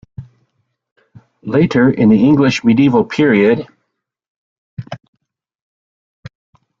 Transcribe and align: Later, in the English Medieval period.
Later, 1.43 1.91
in 1.91 2.09
the 2.09 2.17
English 2.27 2.63
Medieval 2.63 3.05
period. 3.05 3.67